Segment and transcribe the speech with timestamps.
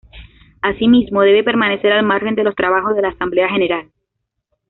[0.63, 3.91] Así mismo, debe permanecer al margen de los trabajos de la Asamblea General.